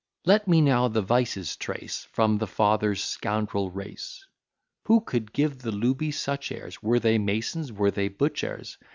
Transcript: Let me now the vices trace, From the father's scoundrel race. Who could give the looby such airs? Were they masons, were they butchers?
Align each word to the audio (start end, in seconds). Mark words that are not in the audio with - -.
Let 0.25 0.47
me 0.47 0.61
now 0.61 0.87
the 0.87 1.03
vices 1.03 1.55
trace, 1.55 2.05
From 2.11 2.39
the 2.39 2.47
father's 2.47 3.03
scoundrel 3.03 3.69
race. 3.69 4.25
Who 4.85 5.01
could 5.01 5.31
give 5.31 5.59
the 5.59 5.69
looby 5.71 6.09
such 6.09 6.51
airs? 6.51 6.81
Were 6.81 6.97
they 6.99 7.19
masons, 7.19 7.71
were 7.71 7.91
they 7.91 8.07
butchers? 8.07 8.79